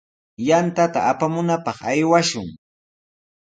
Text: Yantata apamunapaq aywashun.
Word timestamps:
Yantata 0.47 0.99
apamunapaq 1.11 1.79
aywashun. 1.91 2.47